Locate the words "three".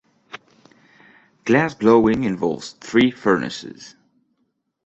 2.71-3.11